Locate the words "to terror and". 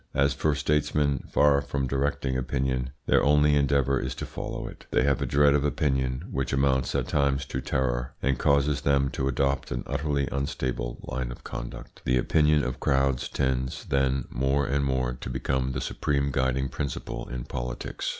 7.45-8.39